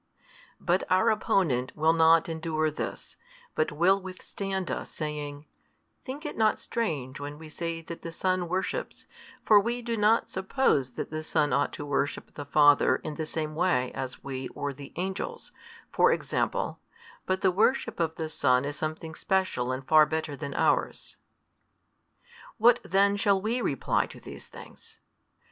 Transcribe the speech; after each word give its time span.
But 0.59 0.83
our 0.89 1.11
opponent 1.11 1.73
will 1.75 1.93
not 1.93 2.27
endure 2.27 2.71
this, 2.71 3.17
but 3.53 3.71
will 3.71 4.01
withstand 4.01 4.71
us, 4.71 4.89
saying: 4.89 5.45
"Think 6.03 6.25
it 6.25 6.35
not 6.35 6.59
strange 6.59 7.19
when 7.19 7.37
we 7.37 7.49
say 7.49 7.81
that 7.81 8.01
the 8.01 8.11
Son 8.11 8.49
worships: 8.49 9.05
for 9.45 9.59
we 9.59 9.83
do 9.83 9.95
not 9.95 10.31
suppose 10.31 10.93
that 10.93 11.11
the 11.11 11.21
Son 11.21 11.53
ought 11.53 11.71
to 11.73 11.85
worship 11.85 12.33
the 12.33 12.45
Father, 12.45 12.95
in 12.95 13.13
the 13.13 13.27
same 13.27 13.53
way 13.53 13.91
as 13.93 14.23
we 14.23 14.47
or 14.55 14.73
the 14.73 14.91
angels, 14.95 15.51
for 15.91 16.11
example: 16.11 16.79
but 17.27 17.41
the 17.41 17.51
worship 17.51 17.99
of 17.99 18.15
the 18.15 18.27
Son 18.27 18.65
is 18.65 18.75
something 18.75 19.13
special 19.13 19.71
and 19.71 19.87
far 19.87 20.07
better 20.07 20.35
than 20.35 20.55
ours." 20.55 21.17
What 22.57 22.79
then 22.83 23.17
shall 23.17 23.39
we 23.39 23.61
reply 23.61 24.07
to 24.07 24.19
these 24.19 24.47
things? 24.47 24.97